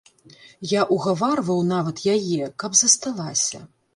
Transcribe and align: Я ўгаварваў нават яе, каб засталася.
Я 0.69 0.81
ўгаварваў 0.93 1.59
нават 1.73 2.01
яе, 2.15 2.49
каб 2.63 2.81
засталася. 2.83 3.63